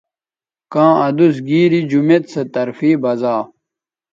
کاں 0.73 0.93
ادوس 1.07 1.35
گیری 1.47 1.81
جمیت 1.89 2.23
سو 2.31 2.41
طرفے 2.53 2.91
بزا 3.01 3.35